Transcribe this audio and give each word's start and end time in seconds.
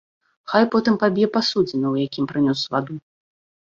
Хай 0.53 0.63
потым 0.75 0.95
паб'е 1.03 1.27
пасудзіна, 1.37 1.85
у 1.93 1.97
якім 2.07 2.25
прынёс 2.33 2.59
ваду. 2.77 2.93